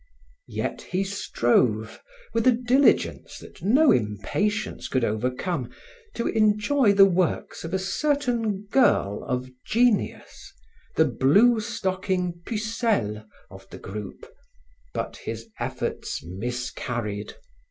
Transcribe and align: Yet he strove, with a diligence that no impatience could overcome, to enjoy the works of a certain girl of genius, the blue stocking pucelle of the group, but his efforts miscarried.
Yet 0.47 0.81
he 0.81 1.03
strove, 1.03 2.01
with 2.33 2.47
a 2.47 2.51
diligence 2.51 3.37
that 3.37 3.61
no 3.61 3.91
impatience 3.91 4.87
could 4.87 5.03
overcome, 5.03 5.69
to 6.15 6.25
enjoy 6.27 6.91
the 6.93 7.05
works 7.05 7.63
of 7.63 7.71
a 7.71 7.77
certain 7.77 8.65
girl 8.71 9.23
of 9.27 9.51
genius, 9.63 10.53
the 10.95 11.05
blue 11.05 11.59
stocking 11.59 12.41
pucelle 12.47 13.27
of 13.51 13.69
the 13.69 13.77
group, 13.77 14.25
but 14.95 15.17
his 15.17 15.47
efforts 15.59 16.23
miscarried. 16.25 17.35